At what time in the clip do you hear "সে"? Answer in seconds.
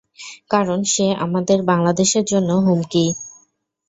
0.85-1.05